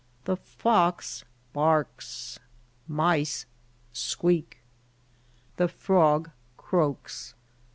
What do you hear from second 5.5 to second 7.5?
The frog croaks.